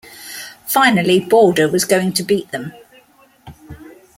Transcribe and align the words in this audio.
Finally 0.65 1.19
Border 1.19 1.69
was 1.69 1.85
going 1.85 2.11
to 2.13 2.23
beat 2.23 2.49
them. 2.49 2.73